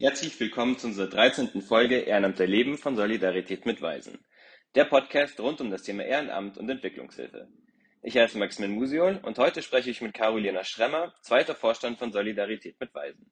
[0.00, 1.62] Herzlich willkommen zu unserer 13.
[1.62, 4.18] Folge Ehrenamt erleben von Solidarität mit Weisen.
[4.74, 7.46] Der Podcast rund um das Thema Ehrenamt und Entwicklungshilfe.
[8.02, 12.80] Ich heiße Maximin Musiol und heute spreche ich mit Carolina Schremmer, zweiter Vorstand von Solidarität
[12.80, 13.30] mit Weisen.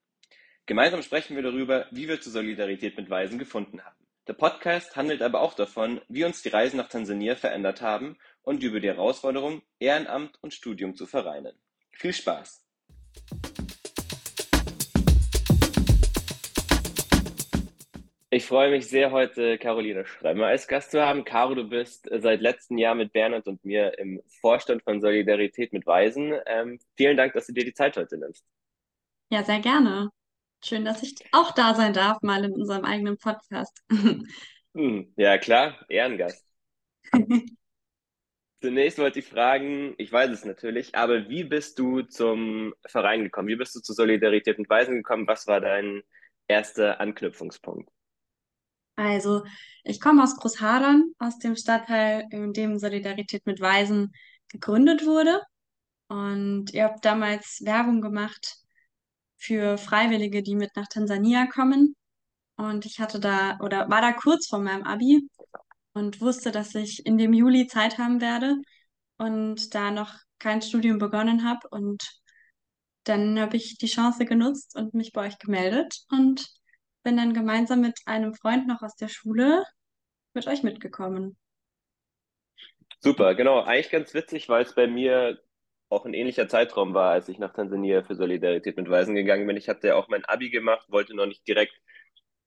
[0.64, 4.06] Gemeinsam sprechen wir darüber, wie wir zur Solidarität mit Weisen gefunden haben.
[4.28, 8.62] Der Podcast handelt aber auch davon, wie uns die Reisen nach Tansania verändert haben und
[8.62, 11.56] über die Herausforderung, Ehrenamt und Studium zu vereinen.
[11.90, 12.64] Viel Spaß!
[18.42, 21.22] Ich freue mich sehr, heute Caroline Schremmer als Gast zu haben.
[21.24, 25.86] Caro, du bist seit letztem Jahr mit Bernhard und mir im Vorstand von Solidarität mit
[25.86, 26.34] Weisen.
[26.46, 28.44] Ähm, vielen Dank, dass du dir die Zeit heute nimmst.
[29.30, 30.10] Ja, sehr gerne.
[30.60, 33.80] Schön, dass ich auch da sein darf, mal in unserem eigenen Podcast.
[34.74, 36.44] Hm, ja, klar, Ehrengast.
[38.60, 43.48] Zunächst wollte ich fragen, ich weiß es natürlich, aber wie bist du zum Verein gekommen?
[43.48, 45.28] Wie bist du zu Solidarität mit Weisen gekommen?
[45.28, 46.02] Was war dein
[46.48, 47.88] erster Anknüpfungspunkt?
[48.96, 49.44] Also,
[49.84, 54.12] ich komme aus Großhadern, aus dem Stadtteil, in dem Solidarität mit Waisen
[54.48, 55.40] gegründet wurde.
[56.08, 58.58] Und ihr habt damals Werbung gemacht
[59.36, 61.96] für Freiwillige, die mit nach Tansania kommen.
[62.56, 65.28] Und ich hatte da oder war da kurz vor meinem Abi
[65.94, 68.56] und wusste, dass ich in dem Juli Zeit haben werde
[69.18, 71.66] und da noch kein Studium begonnen habe.
[71.70, 72.02] Und
[73.04, 76.46] dann habe ich die Chance genutzt und mich bei euch gemeldet und
[77.02, 79.64] bin dann gemeinsam mit einem Freund noch aus der Schule
[80.34, 81.36] mit euch mitgekommen.
[83.00, 83.62] Super, genau.
[83.62, 85.40] Eigentlich ganz witzig, weil es bei mir
[85.88, 89.56] auch ein ähnlicher Zeitraum war, als ich nach Tansania für Solidarität mit Waisen gegangen bin.
[89.56, 91.74] Ich hatte ja auch mein Abi gemacht, wollte noch nicht direkt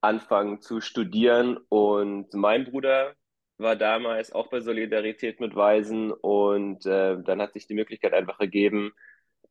[0.02, 3.14] anfangen zu studieren und mein Bruder
[3.58, 8.40] war damals auch bei Solidarität mit Waisen und äh, dann hat sich die Möglichkeit einfach
[8.40, 8.94] ergeben,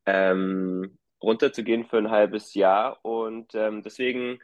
[0.06, 4.40] ähm, runterzugehen für ein halbes Jahr und ähm, deswegen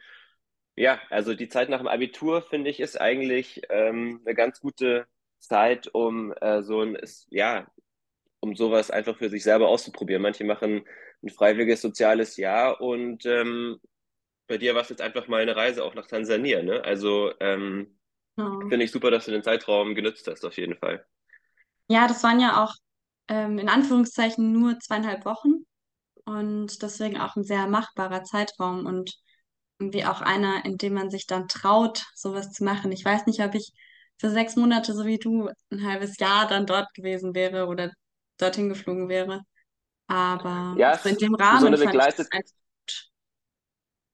[0.81, 5.07] ja, also die Zeit nach dem Abitur, finde ich, ist eigentlich ähm, eine ganz gute
[5.39, 7.67] Zeit, um äh, so ein, ist, ja,
[8.41, 10.21] um sowas einfach für sich selber auszuprobieren.
[10.21, 10.85] Manche machen
[11.23, 13.79] ein freiwilliges soziales Jahr und ähm,
[14.47, 16.83] bei dir war es jetzt einfach mal eine Reise auch nach Tansania, ne?
[16.85, 17.97] Also ähm,
[18.37, 18.47] Ja.
[18.69, 21.05] finde ich super, dass du den Zeitraum genutzt hast, auf jeden Fall.
[21.87, 22.73] Ja, das waren ja auch
[23.27, 25.65] ähm, in Anführungszeichen nur zweieinhalb Wochen
[26.25, 29.15] und deswegen auch ein sehr machbarer Zeitraum und
[29.81, 32.91] irgendwie auch einer, in dem man sich dann traut, sowas zu machen.
[32.91, 33.73] Ich weiß nicht, ob ich
[34.19, 37.91] für sechs Monate, so wie du, ein halbes Jahr dann dort gewesen wäre oder
[38.39, 39.41] dorthin geflogen wäre.
[40.07, 42.29] Aber Ja, so in dem so Rahmen eine ich das begleitet,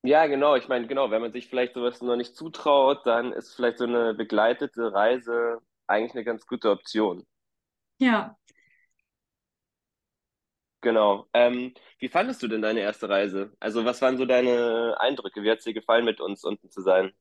[0.03, 3.53] ja, genau, ich meine, genau, wenn man sich vielleicht sowas noch nicht zutraut, dann ist
[3.55, 7.25] vielleicht so eine begleitete Reise eigentlich eine ganz gute Option.
[7.99, 8.37] Ja,
[10.87, 11.27] Genau.
[11.33, 13.51] Ähm, wie fandest du denn deine erste Reise?
[13.59, 15.43] Also, was waren so deine Eindrücke?
[15.43, 17.11] Wie hat es dir gefallen, mit uns unten zu sein?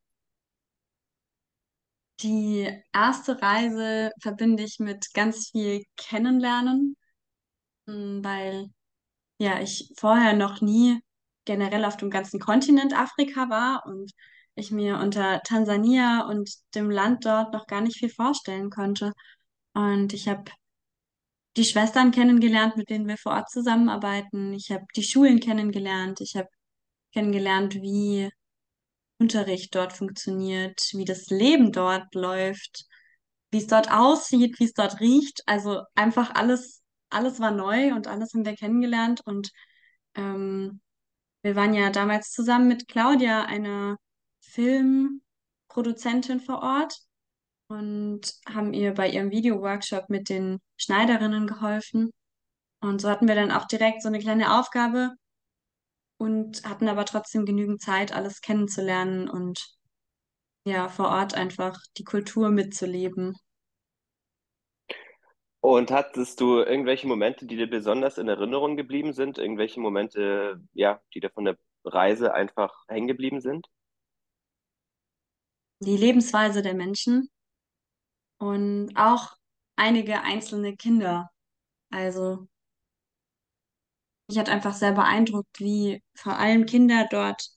[2.22, 6.96] die erste Reise verbinde ich mit ganz viel Kennenlernen,
[7.86, 8.68] m, weil
[9.38, 11.00] ja ich vorher noch nie
[11.46, 14.12] generell auf dem ganzen Kontinent Afrika war und
[14.56, 19.12] ich mir unter Tansania und dem Land dort noch gar nicht viel vorstellen konnte.
[19.74, 20.44] Und ich habe
[21.56, 24.52] die Schwestern kennengelernt, mit denen wir vor Ort zusammenarbeiten.
[24.52, 26.20] Ich habe die Schulen kennengelernt.
[26.20, 26.48] Ich habe
[27.12, 28.28] kennengelernt, wie
[29.18, 32.84] Unterricht dort funktioniert, wie das Leben dort läuft,
[33.50, 35.42] wie es dort aussieht, wie es dort riecht.
[35.46, 39.22] Also einfach alles, alles war neu und alles haben wir kennengelernt.
[39.24, 39.50] Und
[40.14, 40.80] ähm,
[41.42, 43.96] wir waren ja damals zusammen mit Claudia, einer
[44.40, 47.05] Filmproduzentin vor Ort,
[47.68, 52.10] und haben ihr bei ihrem Videoworkshop mit den Schneiderinnen geholfen.
[52.80, 55.10] Und so hatten wir dann auch direkt so eine kleine Aufgabe
[56.18, 59.76] und hatten aber trotzdem genügend Zeit, alles kennenzulernen und
[60.66, 63.34] ja, vor Ort einfach die Kultur mitzuleben.
[65.60, 69.38] Und hattest du irgendwelche Momente, die dir besonders in Erinnerung geblieben sind?
[69.38, 73.66] Irgendwelche Momente, ja, die dir von der Reise einfach hängen geblieben sind?
[75.80, 77.28] Die Lebensweise der Menschen
[78.38, 79.36] und auch
[79.76, 81.30] einige einzelne Kinder.
[81.90, 82.48] Also
[84.28, 87.48] mich hat einfach sehr beeindruckt, wie vor allem Kinder dort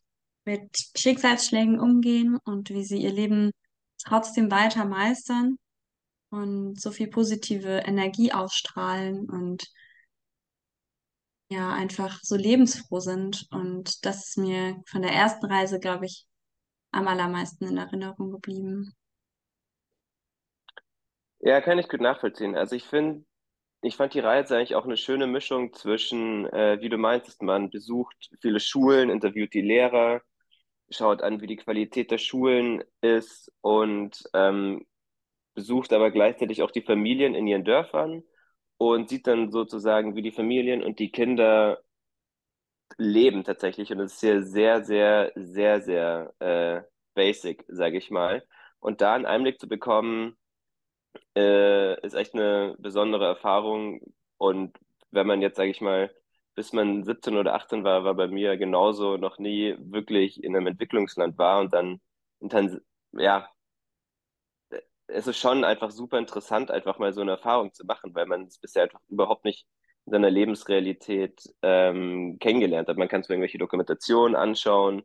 [0.46, 3.52] mit Schicksalsschlägen umgehen und wie sie ihr Leben
[4.04, 5.58] trotzdem weiter meistern
[6.30, 9.66] und so viel positive Energie ausstrahlen und
[11.52, 13.48] ja, einfach so lebensfroh sind.
[13.52, 16.26] Und das ist mir von der ersten Reise, glaube ich,
[16.92, 18.96] am allermeisten in Erinnerung geblieben.
[21.40, 22.56] Ja, kann ich gut nachvollziehen.
[22.56, 23.26] Also ich finde,
[23.82, 27.70] ich fand die Reise eigentlich auch eine schöne Mischung zwischen, äh, wie du meintest, man
[27.70, 30.22] besucht viele Schulen, interviewt die Lehrer,
[30.92, 34.86] schaut an, wie die Qualität der Schulen ist und ähm,
[35.56, 38.24] besucht aber gleichzeitig auch die Familien in ihren Dörfern
[38.78, 41.82] und sieht dann sozusagen, wie die Familien und die Kinder
[42.98, 43.92] leben tatsächlich.
[43.92, 46.82] Und es ist hier sehr, sehr, sehr, sehr äh,
[47.14, 48.46] basic, sage ich mal.
[48.80, 50.38] Und da einen Einblick zu bekommen,
[51.36, 54.02] äh, ist echt eine besondere Erfahrung.
[54.38, 54.78] Und
[55.12, 56.12] wenn man jetzt, sage ich mal,
[56.56, 60.68] bis man 17 oder 18 war, war bei mir genauso noch nie wirklich in einem
[60.68, 62.02] Entwicklungsland war und dann
[62.42, 62.78] in Tans
[63.14, 63.50] ja,
[65.08, 68.44] es ist schon einfach super interessant, einfach mal so eine Erfahrung zu machen, weil man
[68.46, 69.66] es bisher einfach überhaupt nicht
[70.06, 72.98] in seiner Lebensrealität ähm, kennengelernt hat.
[72.98, 75.04] Man kann zwar irgendwelche Dokumentationen anschauen,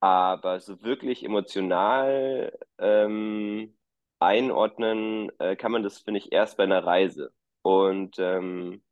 [0.00, 3.76] aber so wirklich emotional ähm,
[4.24, 7.32] einordnen äh, kann man das, finde ich, erst bei einer Reise.
[7.62, 8.82] Und ähm,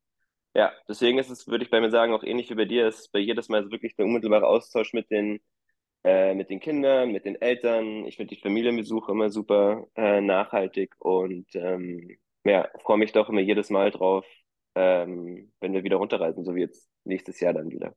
[0.55, 3.13] ja, deswegen ist es, würde ich bei mir sagen, auch ähnlich wie bei dir, ist
[3.13, 5.41] bei jedes Mal wirklich der unmittelbare Austausch mit den
[6.05, 8.07] äh, mit den Kindern, mit den Eltern.
[8.07, 13.41] Ich finde die Familienbesuche immer super äh, nachhaltig und ähm, ja, freue mich doch immer
[13.41, 14.27] jedes Mal drauf,
[14.75, 17.95] ähm, wenn wir wieder runterreisen, so wie jetzt nächstes Jahr dann wieder.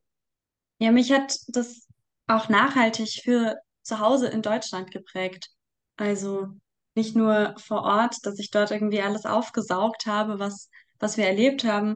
[0.80, 1.88] Ja, mich hat das
[2.28, 5.50] auch nachhaltig für zu Hause in Deutschland geprägt.
[5.96, 6.48] Also
[6.96, 10.70] nicht nur vor Ort, dass ich dort irgendwie alles aufgesaugt habe, was,
[11.00, 11.96] was wir erlebt haben,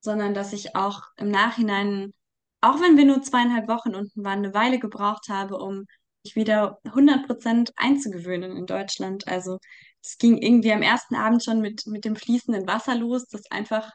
[0.00, 2.12] sondern dass ich auch im Nachhinein,
[2.60, 5.84] auch wenn wir nur zweieinhalb Wochen unten waren, eine Weile gebraucht habe, um
[6.24, 9.28] mich wieder hundert Prozent einzugewöhnen in Deutschland.
[9.28, 9.58] Also
[10.02, 13.90] es ging irgendwie am ersten Abend schon mit, mit dem fließenden Wasser los, das einfach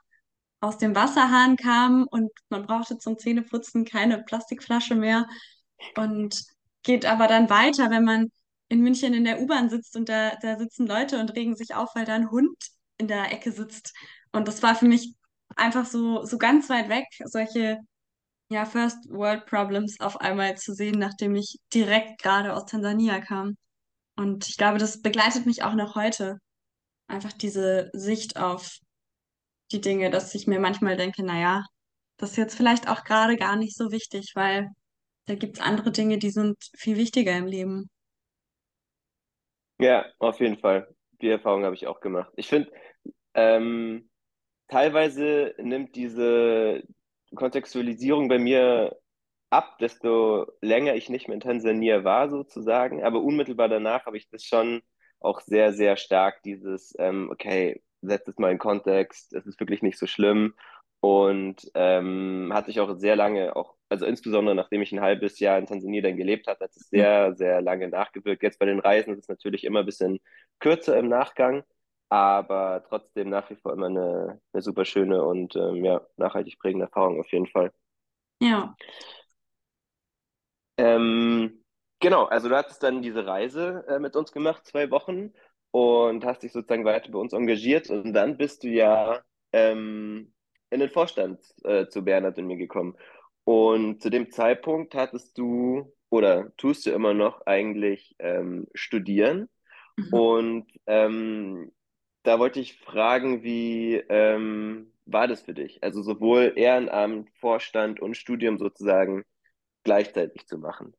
[0.62, 5.28] aus dem Wasserhahn kam und man brauchte zum Zähneputzen keine Plastikflasche mehr
[5.96, 6.44] und
[6.84, 8.32] geht aber dann weiter, wenn man
[8.70, 11.96] in München in der U-Bahn sitzt und da, da sitzen Leute und regen sich auf,
[11.96, 12.56] weil da ein Hund
[12.98, 13.94] in der Ecke sitzt.
[14.32, 15.16] Und das war für mich
[15.56, 17.80] einfach so, so ganz weit weg, solche
[18.50, 23.58] ja, First World Problems auf einmal zu sehen, nachdem ich direkt gerade aus Tansania kam.
[24.16, 26.40] Und ich glaube, das begleitet mich auch noch heute.
[27.08, 28.80] Einfach diese Sicht auf
[29.72, 31.64] die Dinge, dass ich mir manchmal denke, naja,
[32.18, 34.70] das ist jetzt vielleicht auch gerade gar nicht so wichtig, weil
[35.26, 37.90] da gibt es andere Dinge, die sind viel wichtiger im Leben.
[39.80, 40.94] Ja, auf jeden Fall.
[41.22, 42.32] Die Erfahrung habe ich auch gemacht.
[42.36, 42.72] Ich finde,
[43.36, 44.10] ähm,
[44.70, 46.84] teilweise nimmt diese
[47.36, 48.98] Kontextualisierung bei mir
[49.52, 53.04] ab, desto länger ich nicht mehr in Tansania war, sozusagen.
[53.04, 54.82] Aber unmittelbar danach habe ich das schon
[55.22, 59.84] auch sehr, sehr stark, dieses, ähm, okay, setz es mal in Kontext, es ist wirklich
[59.84, 60.56] nicht so schlimm.
[61.02, 65.58] Und ähm, hat sich auch sehr lange, auch, also insbesondere nachdem ich ein halbes Jahr
[65.58, 68.44] in Tansania dann gelebt habe, hat es sehr, sehr lange nachgewirkt.
[68.44, 70.20] Jetzt bei den Reisen ist es natürlich immer ein bisschen
[70.60, 71.64] kürzer im Nachgang,
[72.10, 76.86] aber trotzdem nach wie vor immer eine, eine super schöne und ähm, ja, nachhaltig prägende
[76.86, 77.72] Erfahrung auf jeden Fall.
[78.42, 78.76] Ja.
[80.78, 81.64] Ähm,
[82.00, 85.34] genau, also du hattest dann diese Reise äh, mit uns gemacht, zwei Wochen,
[85.72, 89.22] und hast dich sozusagen weiter bei uns engagiert und dann bist du ja
[89.52, 90.34] ähm,
[90.70, 92.96] in den Vorstand äh, zu Bernhard und mir gekommen.
[93.50, 99.50] Und zu dem Zeitpunkt hattest du oder tust du immer noch eigentlich ähm, studieren.
[99.98, 100.14] Mhm.
[100.14, 101.72] Und ähm,
[102.22, 105.82] da wollte ich fragen, wie ähm, war das für dich?
[105.82, 109.24] Also sowohl Ehrenamt, Vorstand und Studium sozusagen
[109.82, 110.94] gleichzeitig zu machen.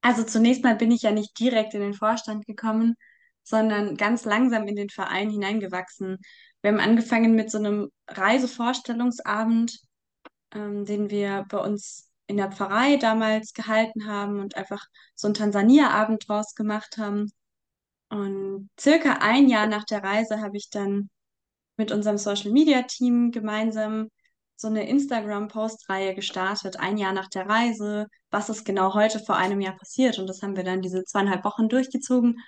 [0.00, 2.96] Also zunächst mal bin ich ja nicht direkt in den Vorstand gekommen,
[3.44, 6.18] sondern ganz langsam in den Verein hineingewachsen.
[6.62, 9.78] Wir haben angefangen mit so einem Reisevorstellungsabend,
[10.54, 15.34] ähm, den wir bei uns in der Pfarrei damals gehalten haben und einfach so einen
[15.34, 17.30] Tansania-Abend draus gemacht haben.
[18.08, 21.10] Und circa ein Jahr nach der Reise habe ich dann
[21.76, 24.08] mit unserem Social Media Team gemeinsam
[24.56, 29.60] so eine Instagram-Post-Reihe gestartet, ein Jahr nach der Reise, was ist genau heute vor einem
[29.60, 30.18] Jahr passiert.
[30.18, 32.40] Und das haben wir dann diese zweieinhalb Wochen durchgezogen.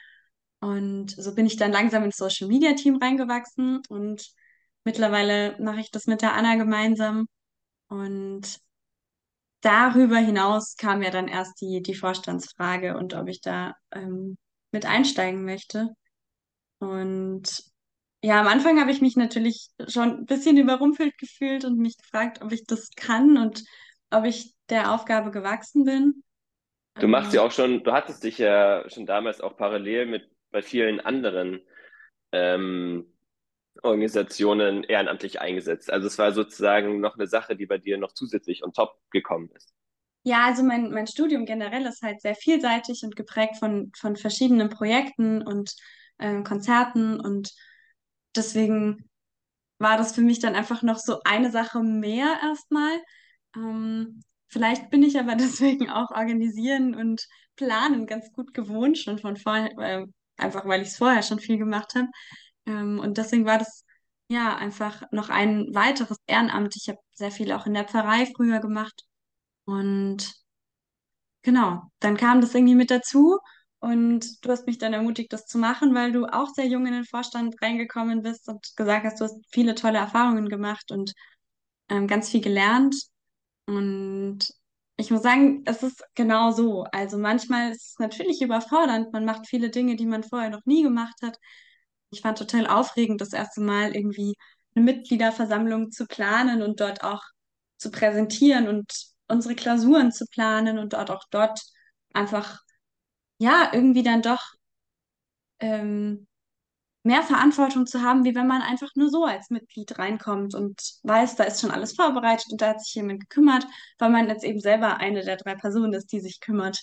[0.60, 4.32] Und so bin ich dann langsam ins Social Media Team reingewachsen und
[4.84, 7.26] mittlerweile mache ich das mit der Anna gemeinsam.
[7.88, 8.60] Und
[9.60, 14.36] darüber hinaus kam ja dann erst die, die Vorstandsfrage und ob ich da ähm,
[14.72, 15.90] mit einsteigen möchte.
[16.78, 17.64] Und
[18.22, 22.42] ja, am Anfang habe ich mich natürlich schon ein bisschen überrumpelt gefühlt und mich gefragt,
[22.42, 23.64] ob ich das kann und
[24.10, 26.24] ob ich der Aufgabe gewachsen bin.
[26.98, 30.30] Du machst ja Ähm, auch schon, du hattest dich ja schon damals auch parallel mit
[30.50, 31.60] bei vielen anderen
[32.32, 33.13] ähm,
[33.82, 35.90] Organisationen ehrenamtlich eingesetzt.
[35.92, 39.50] Also es war sozusagen noch eine Sache, die bei dir noch zusätzlich on top gekommen
[39.54, 39.74] ist.
[40.22, 44.70] ja, also mein, mein Studium generell ist halt sehr vielseitig und geprägt von, von verschiedenen
[44.70, 45.74] Projekten und
[46.18, 47.52] ähm, Konzerten und
[48.34, 49.08] deswegen
[49.78, 52.98] war das für mich dann einfach noch so eine Sache mehr erstmal.
[53.56, 57.26] Ähm, vielleicht bin ich aber deswegen auch organisieren und
[57.56, 61.58] planen ganz gut gewohnt, schon von vorher, äh, einfach weil ich es vorher schon viel
[61.58, 62.08] gemacht habe.
[62.66, 63.84] Ähm, und deswegen war das
[64.28, 66.76] ja einfach noch ein weiteres Ehrenamt.
[66.76, 69.04] Ich habe sehr viel auch in der Pfarrei früher gemacht.
[69.64, 70.34] Und
[71.42, 73.38] genau, dann kam das irgendwie mit dazu.
[73.80, 76.94] Und du hast mich dann ermutigt, das zu machen, weil du auch sehr jung in
[76.94, 81.12] den Vorstand reingekommen bist und gesagt hast, du hast viele tolle Erfahrungen gemacht und
[81.90, 82.96] ähm, ganz viel gelernt.
[83.66, 84.38] Und
[84.96, 86.84] ich muss sagen, es ist genau so.
[86.92, 89.12] Also manchmal ist es natürlich überfordernd.
[89.12, 91.38] Man macht viele Dinge, die man vorher noch nie gemacht hat.
[92.14, 94.34] Ich fand total aufregend, das erste Mal irgendwie
[94.74, 97.22] eine Mitgliederversammlung zu planen und dort auch
[97.76, 98.92] zu präsentieren und
[99.28, 101.60] unsere Klausuren zu planen und dort auch dort
[102.12, 102.60] einfach,
[103.38, 104.42] ja, irgendwie dann doch
[105.60, 106.26] ähm,
[107.02, 111.36] mehr Verantwortung zu haben, wie wenn man einfach nur so als Mitglied reinkommt und weiß,
[111.36, 113.66] da ist schon alles vorbereitet und da hat sich jemand gekümmert,
[113.98, 116.78] weil man jetzt eben selber eine der drei Personen ist, die sich kümmert.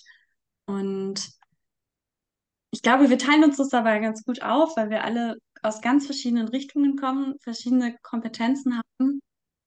[0.66, 1.28] Und
[2.72, 6.06] ich glaube, wir teilen uns das dabei ganz gut auf, weil wir alle aus ganz
[6.06, 9.20] verschiedenen Richtungen kommen, verschiedene Kompetenzen haben.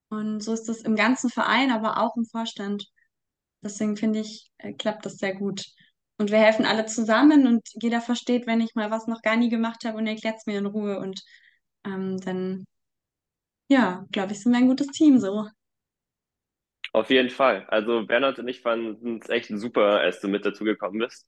[0.10, 2.88] Und so ist das im ganzen Verein, aber auch im Vorstand.
[3.62, 5.66] Deswegen finde ich, äh, klappt das sehr gut.
[6.18, 9.50] Und wir helfen alle zusammen und jeder versteht, wenn ich mal was noch gar nie
[9.50, 11.00] gemacht habe und erklärt es mir in Ruhe.
[11.00, 11.22] Und
[11.86, 12.66] ähm, dann,
[13.70, 15.48] ja, glaube ich, sind wir ein gutes Team so.
[16.94, 17.66] Auf jeden Fall.
[17.68, 21.28] Also Bernhard und ich fanden es echt super, als du mit dazugekommen bist.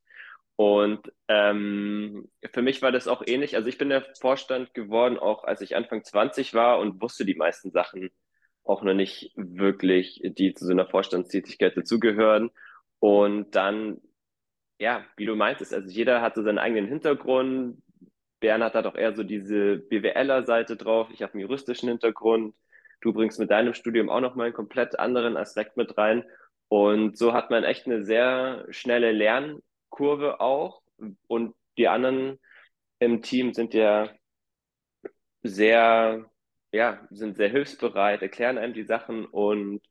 [0.58, 3.56] Und ähm, für mich war das auch ähnlich.
[3.56, 7.36] Also ich bin der Vorstand geworden, auch als ich Anfang 20 war und wusste die
[7.36, 8.10] meisten Sachen
[8.64, 12.50] auch noch nicht wirklich, die zu so einer Vorstandstätigkeit dazugehören.
[13.00, 14.02] Und dann,
[14.80, 17.82] ja, wie du meintest, also jeder hatte seinen eigenen Hintergrund.
[18.40, 21.10] Bernhard hat auch eher so diese BWLer-Seite drauf.
[21.14, 22.56] Ich habe einen juristischen Hintergrund.
[23.02, 26.24] Du bringst mit deinem Studium auch nochmal einen komplett anderen Aspekt mit rein.
[26.68, 29.12] Und so hat man echt eine sehr schnelle
[29.88, 30.82] Lernkurve auch.
[31.28, 32.40] Und die anderen
[33.00, 34.10] im Team sind ja
[35.44, 36.26] sehr,
[36.72, 39.82] ja, sind sehr hilfsbereit, erklären einem die Sachen und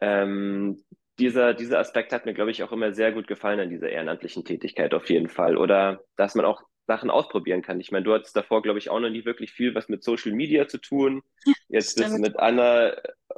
[0.00, 0.82] ähm,
[1.18, 4.44] dieser, dieser Aspekt hat mir, glaube ich, auch immer sehr gut gefallen an dieser ehrenamtlichen
[4.44, 5.56] Tätigkeit auf jeden Fall.
[5.56, 7.80] Oder dass man auch Sachen ausprobieren kann.
[7.80, 10.32] Ich meine, du hattest davor, glaube ich, auch noch nie wirklich viel was mit Social
[10.32, 11.22] Media zu tun.
[11.68, 12.92] Jetzt bist du mit Anna,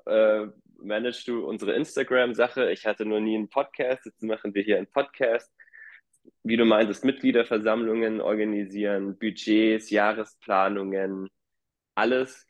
[0.04, 0.46] äh,
[0.82, 2.70] managst du unsere Instagram-Sache.
[2.72, 5.52] Ich hatte noch nie einen Podcast, jetzt machen wir hier einen Podcast.
[6.42, 11.28] Wie du meintest, Mitgliederversammlungen organisieren, Budgets, Jahresplanungen,
[11.94, 12.46] alles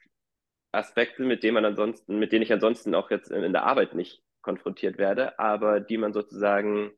[0.73, 3.95] Aspekte, mit denen man ansonsten, mit denen ich ansonsten auch jetzt in, in der Arbeit
[3.95, 6.93] nicht konfrontiert werde, aber die man sozusagen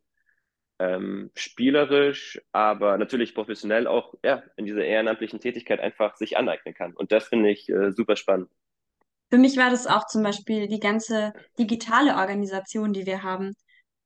[0.78, 6.92] ähm, spielerisch, aber natürlich professionell auch ja, in dieser ehrenamtlichen Tätigkeit einfach sich aneignen kann.
[6.94, 8.50] Und das finde ich äh, super spannend.
[9.32, 13.54] Für mich war das auch zum Beispiel die ganze digitale Organisation, die wir haben.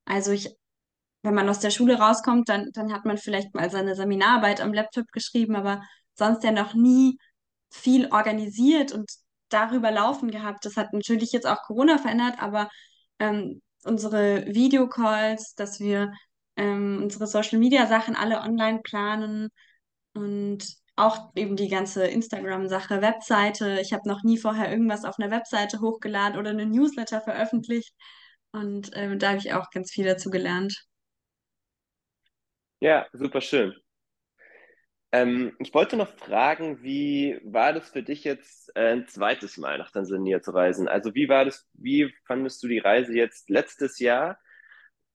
[0.05, 0.55] Also ich,
[1.21, 4.71] wenn man aus der Schule rauskommt, dann, dann hat man vielleicht mal seine Seminararbeit am
[4.71, 5.81] Laptop geschrieben, aber
[6.13, 7.17] sonst ja noch nie
[7.69, 9.11] viel organisiert und
[9.49, 10.63] darüber laufen gehabt.
[10.63, 12.69] Das hat natürlich jetzt auch Corona verändert, aber
[13.19, 16.13] ähm, unsere Videocalls, dass wir
[16.55, 19.49] ähm, unsere Social Media Sachen alle online planen
[20.13, 20.65] und
[20.97, 23.79] auch eben die ganze Instagram-Sache, Webseite.
[23.81, 27.93] Ich habe noch nie vorher irgendwas auf einer Webseite hochgeladen oder einen Newsletter veröffentlicht.
[28.51, 30.87] Und ähm, da habe ich auch ganz viel dazu gelernt.
[32.79, 33.75] Ja, super schön.
[35.11, 39.77] Ähm, ich wollte noch fragen, wie war das für dich jetzt äh, ein zweites Mal
[39.77, 40.87] nach Tansania zu reisen?
[40.87, 44.39] Also wie war das, wie fandest du die Reise jetzt letztes Jahr?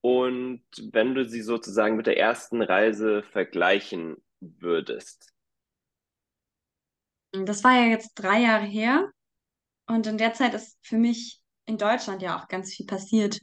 [0.01, 5.32] Und wenn du sie sozusagen mit der ersten Reise vergleichen würdest?
[7.33, 9.09] Das war ja jetzt drei Jahre her.
[9.87, 13.39] Und in der Zeit ist für mich in Deutschland ja auch ganz viel passiert.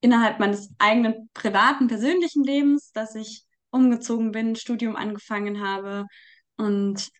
[0.00, 6.06] Innerhalb meines eigenen privaten, persönlichen Lebens, dass ich umgezogen bin, Studium angefangen habe
[6.56, 7.10] und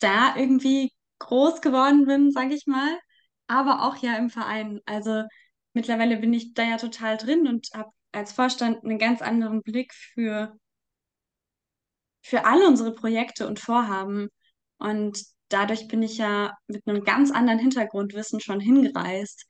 [0.00, 2.98] da irgendwie groß geworden bin, sage ich mal,
[3.46, 4.80] aber auch ja im Verein.
[4.86, 5.24] Also
[5.72, 9.94] mittlerweile bin ich da ja total drin und habe als Vorstand einen ganz anderen Blick
[9.94, 10.58] für,
[12.22, 14.28] für alle unsere Projekte und Vorhaben.
[14.78, 19.46] Und dadurch bin ich ja mit einem ganz anderen Hintergrundwissen schon hingereist.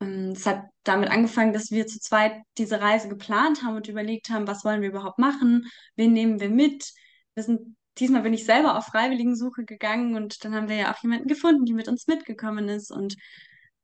[0.00, 4.30] Ähm, es hat damit angefangen, dass wir zu zweit diese Reise geplant haben und überlegt
[4.30, 6.92] haben, was wollen wir überhaupt machen, wen nehmen wir mit.
[7.34, 11.02] Wir sind, diesmal bin ich selber auf Freiwilligensuche gegangen und dann haben wir ja auch
[11.02, 12.90] jemanden gefunden, die mit uns mitgekommen ist.
[12.90, 13.16] Und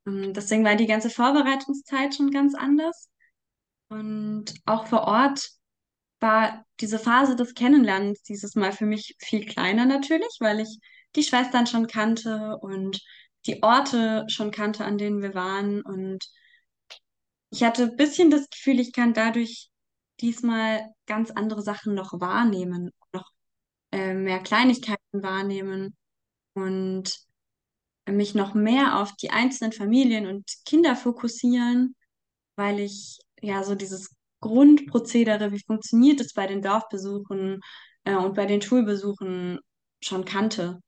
[0.07, 3.09] ähm, deswegen war die ganze Vorbereitungszeit schon ganz anders.
[3.89, 5.49] Und auch vor Ort
[6.19, 10.79] war diese Phase des Kennenlernens dieses Mal für mich viel kleiner natürlich, weil ich
[11.15, 13.01] die Schwestern schon kannte und
[13.45, 15.81] die Orte schon kannte, an denen wir waren.
[15.81, 16.25] Und
[17.49, 19.69] ich hatte ein bisschen das Gefühl, ich kann dadurch
[20.21, 23.29] diesmal ganz andere Sachen noch wahrnehmen, noch
[23.91, 25.95] äh, mehr Kleinigkeiten wahrnehmen
[26.53, 27.25] und
[28.07, 31.95] mich noch mehr auf die einzelnen Familien und Kinder fokussieren,
[32.55, 34.14] weil ich ja so dieses
[34.45, 37.61] Grundprozedere, wie funktioniert es bei den Dorfbesuchen
[38.03, 39.59] äh, und bei den Schulbesuchen
[40.01, 40.79] schon kannte.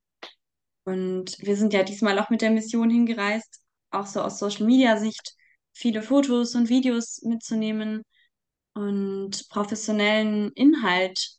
[0.86, 3.62] Und wir sind ja diesmal auch mit der Mission hingereist,
[3.92, 5.34] auch so aus Social Media Sicht,
[5.74, 8.04] viele Fotos und Videos mitzunehmen
[8.74, 11.38] und professionellen Inhalt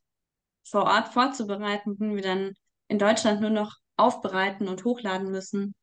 [0.64, 2.54] vor Ort vorzubereiten, den wir dann
[2.88, 5.74] in Deutschland nur noch aufbereiten und hochladen müssen.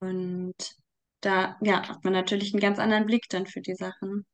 [0.00, 0.54] Und
[1.20, 4.26] da, ja, hat man natürlich einen ganz anderen Blick dann für die Sachen.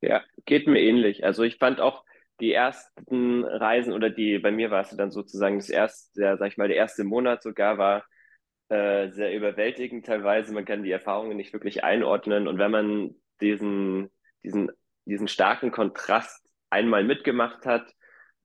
[0.00, 1.24] Ja, geht mir ähnlich.
[1.24, 2.04] Also ich fand auch
[2.40, 6.48] die ersten Reisen oder die, bei mir war es dann sozusagen das erste, ja, sag
[6.48, 8.04] ich mal, der erste Monat sogar war
[8.68, 10.52] äh, sehr überwältigend teilweise.
[10.52, 12.48] Man kann die Erfahrungen nicht wirklich einordnen.
[12.48, 14.10] Und wenn man diesen,
[14.44, 14.70] diesen,
[15.06, 17.92] diesen starken Kontrast einmal mitgemacht hat,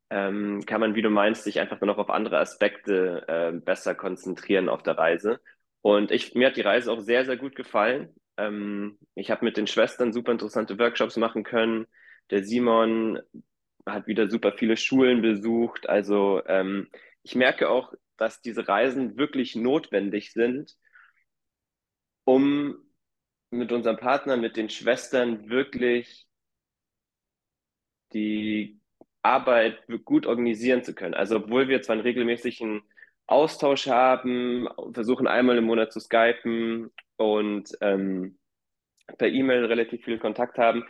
[0.10, 3.96] ähm, kann man, wie du meinst, sich einfach nur noch auf andere Aspekte äh, besser
[3.96, 5.40] konzentrieren auf der Reise.
[5.82, 8.14] Und ich, mir hat die Reise auch sehr, sehr gut gefallen.
[8.38, 11.88] Ähm, ich habe mit den Schwestern super interessante Workshops machen können.
[12.30, 13.20] Der Simon
[13.86, 15.90] hat wieder super viele Schulen besucht.
[15.90, 16.90] Also ähm,
[17.24, 20.76] ich merke auch, dass diese Reisen wirklich notwendig sind,
[22.24, 22.76] um
[23.50, 26.28] mit unserem Partner, mit den Schwestern wirklich
[28.14, 28.80] die
[29.22, 31.14] Arbeit gut organisieren zu können.
[31.14, 32.82] Also obwohl wir zwar einen regelmäßigen
[33.28, 38.38] Austausch haben, versuchen einmal im Monat zu skypen und ähm,
[39.18, 40.86] per E-Mail relativ viel Kontakt haben,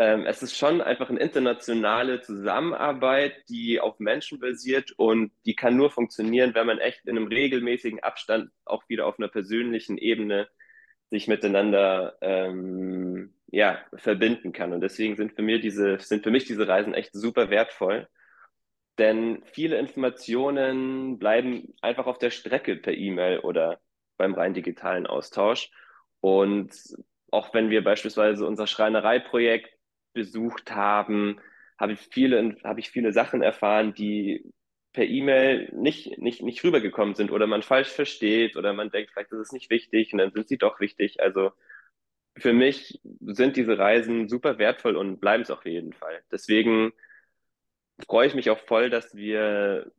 [0.00, 5.76] ähm, es ist schon einfach eine internationale Zusammenarbeit, die auf Menschen basiert und die kann
[5.76, 10.48] nur funktionieren, wenn man echt in einem regelmäßigen Abstand auch wieder auf einer persönlichen Ebene
[11.10, 14.72] sich miteinander ähm, ja, verbinden kann.
[14.72, 18.08] Und deswegen sind für mir diese, sind für mich diese Reisen echt super wertvoll.
[18.98, 23.80] Denn viele Informationen bleiben einfach auf der Strecke per E-Mail oder
[24.16, 25.70] beim rein digitalen Austausch.
[26.20, 26.72] Und
[27.30, 29.70] auch wenn wir beispielsweise unser Schreinereiprojekt
[30.12, 31.40] besucht haben,
[31.78, 34.52] habe ich viele, habe ich viele Sachen erfahren, die
[34.92, 39.32] per E-Mail nicht, nicht, nicht rübergekommen sind oder man falsch versteht oder man denkt, vielleicht
[39.32, 41.20] ist es nicht wichtig und dann sind sie doch wichtig.
[41.20, 41.52] Also
[42.36, 46.22] für mich sind diese Reisen super wertvoll und bleiben es auf jeden Fall.
[46.30, 46.92] Deswegen
[48.06, 49.90] freue ich mich auch voll, dass wir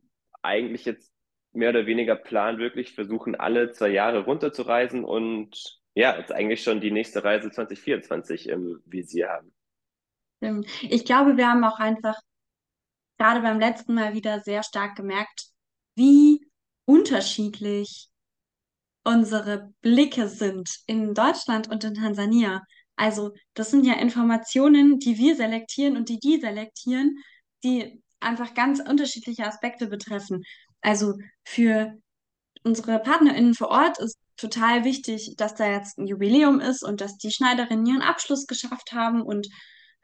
[0.42, 1.12] eigentlich jetzt
[1.52, 6.80] mehr oder weniger plan wirklich versuchen, alle zwei Jahre runterzureisen und ja, jetzt eigentlich schon
[6.80, 9.52] die nächste Reise 2024 im Visier haben.
[10.82, 12.16] Ich glaube, wir haben auch einfach
[13.18, 15.46] gerade beim letzten Mal wieder sehr stark gemerkt,
[15.94, 16.44] wie
[16.84, 18.08] unterschiedlich
[19.04, 22.62] unsere Blicke sind in Deutschland und in Tansania.
[22.96, 27.16] Also das sind ja Informationen, die wir selektieren und die die selektieren,
[27.64, 30.42] die einfach ganz unterschiedliche Aspekte betreffen.
[30.80, 31.98] Also für
[32.62, 37.16] unsere PartnerInnen vor Ort ist total wichtig, dass da jetzt ein Jubiläum ist und dass
[37.16, 39.48] die Schneiderinnen ihren Abschluss geschafft haben und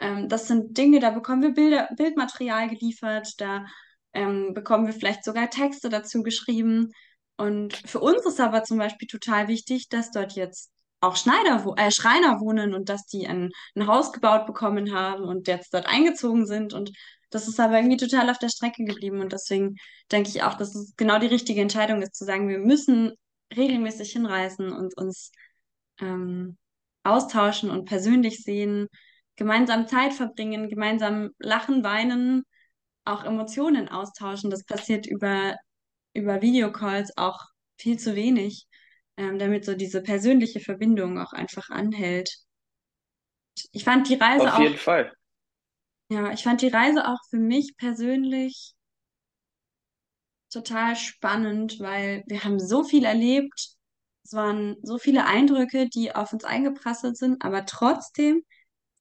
[0.00, 3.66] ähm, das sind Dinge, da bekommen wir Bilder, Bildmaterial geliefert, da
[4.12, 6.92] ähm, bekommen wir vielleicht sogar Texte dazu geschrieben.
[7.36, 11.90] Und für uns ist aber zum Beispiel total wichtig, dass dort jetzt auch Schneider, äh,
[11.90, 16.46] Schreiner wohnen und dass die ein, ein Haus gebaut bekommen haben und jetzt dort eingezogen
[16.46, 16.74] sind.
[16.74, 16.90] Und
[17.30, 19.20] das ist aber irgendwie total auf der Strecke geblieben.
[19.20, 19.76] Und deswegen
[20.10, 23.12] denke ich auch, dass es genau die richtige Entscheidung ist, zu sagen, wir müssen
[23.56, 25.32] regelmäßig hinreisen und uns
[26.00, 26.56] ähm,
[27.04, 28.88] austauschen und persönlich sehen
[29.36, 32.44] gemeinsam Zeit verbringen, gemeinsam lachen, weinen,
[33.04, 34.50] auch Emotionen austauschen.
[34.50, 35.56] Das passiert über,
[36.12, 37.40] über Videocalls auch
[37.78, 38.66] viel zu wenig,
[39.16, 42.30] ähm, damit so diese persönliche Verbindung auch einfach anhält.
[43.72, 45.12] Ich fand die Reise Auf auch, jeden Fall.
[46.08, 48.74] Ja, ich fand die Reise auch für mich persönlich
[50.50, 53.76] total spannend, weil wir haben so viel erlebt.
[54.24, 58.42] Es waren so viele Eindrücke, die auf uns eingeprasselt sind, aber trotzdem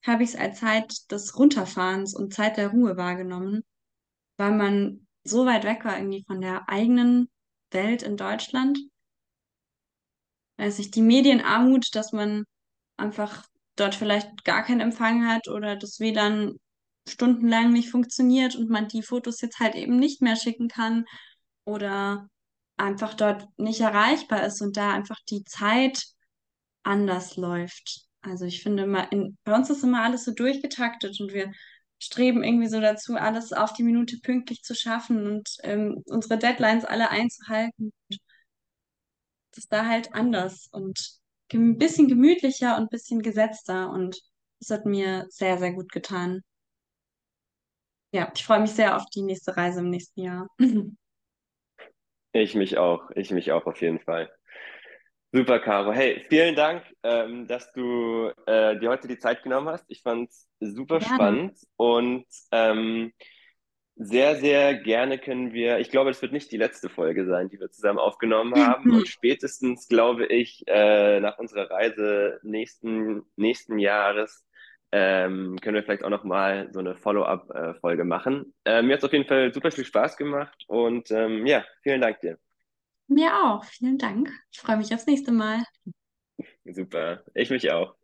[0.05, 3.63] habe ich es als Zeit des Runterfahrens und Zeit der Ruhe wahrgenommen,
[4.37, 7.29] weil man so weit weg war irgendwie von der eigenen
[7.71, 8.79] Welt in Deutschland.
[10.57, 12.45] Weiß ich, die Medienarmut, dass man
[12.97, 16.57] einfach dort vielleicht gar keinen Empfang hat oder das WLAN
[17.07, 21.05] stundenlang nicht funktioniert und man die Fotos jetzt halt eben nicht mehr schicken kann
[21.65, 22.29] oder
[22.77, 26.03] einfach dort nicht erreichbar ist und da einfach die Zeit
[26.83, 28.07] anders läuft.
[28.21, 31.51] Also ich finde immer, in, bei uns ist immer alles so durchgetaktet und wir
[31.99, 36.85] streben irgendwie so dazu, alles auf die Minute pünktlich zu schaffen und ähm, unsere Deadlines
[36.85, 37.91] alle einzuhalten.
[39.51, 40.67] Das ist da halt anders.
[40.71, 41.19] Und
[41.53, 44.19] ein bisschen gemütlicher und ein bisschen gesetzter und
[44.59, 46.43] es hat mir sehr, sehr gut getan.
[48.11, 50.47] Ja, ich freue mich sehr auf die nächste Reise im nächsten Jahr.
[52.33, 54.29] Ich mich auch, ich mich auch auf jeden Fall.
[55.31, 55.91] Super, Caro.
[55.91, 59.85] Hey, vielen Dank, ähm, dass du äh, dir heute die Zeit genommen hast.
[59.87, 61.15] Ich fand es super Gerne.
[61.15, 63.11] spannend und ähm,
[63.95, 67.59] sehr, sehr gerne können wir, ich glaube, es wird nicht die letzte Folge sein, die
[67.59, 68.91] wir zusammen aufgenommen haben.
[68.91, 74.46] Und spätestens, glaube ich, äh, nach unserer Reise nächsten, nächsten Jahres
[74.91, 78.53] ähm, können wir vielleicht auch nochmal so eine Follow-up-Folge machen.
[78.65, 82.01] Äh, mir hat es auf jeden Fall super viel Spaß gemacht und ähm, ja, vielen
[82.01, 82.37] Dank dir.
[83.07, 83.63] Mir auch.
[83.63, 84.29] Vielen Dank.
[84.51, 85.63] Ich freue mich aufs nächste Mal.
[86.65, 87.23] Super.
[87.33, 87.95] Ich mich auch.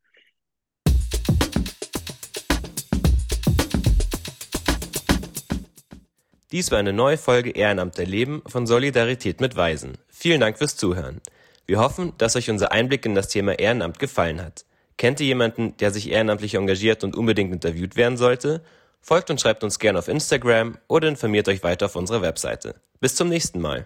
[6.52, 9.98] Dies war eine neue Folge Ehrenamt erleben von Solidarität mit Waisen.
[10.08, 11.19] Vielen Dank fürs Zuhören.
[11.65, 14.63] Wir hoffen, dass euch unser Einblick in das Thema Ehrenamt gefallen hat.
[14.98, 18.62] Kennt ihr jemanden, der sich ehrenamtlich engagiert und unbedingt interviewt werden sollte?
[19.02, 22.76] Folgt und schreibt uns gerne auf Instagram oder informiert euch weiter auf unserer Webseite.
[23.00, 23.86] Bis zum nächsten Mal.